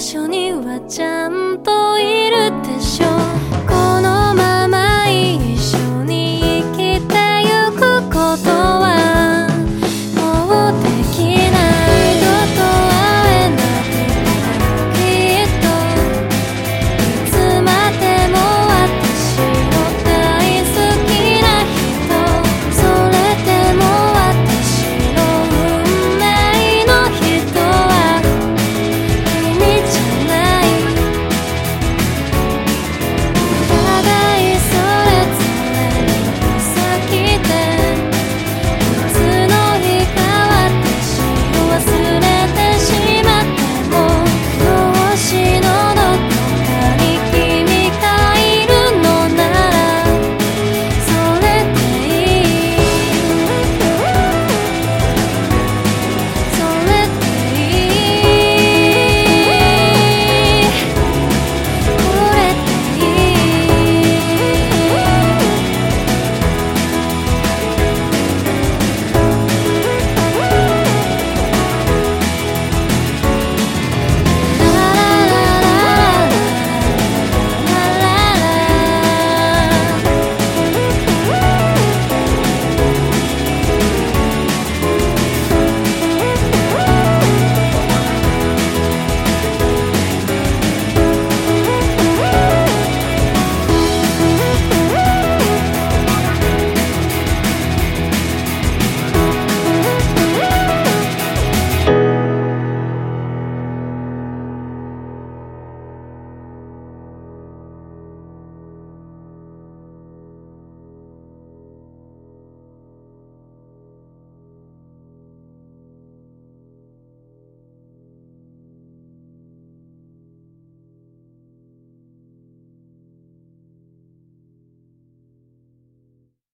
[0.00, 3.49] 所にはちゃんといるでしょ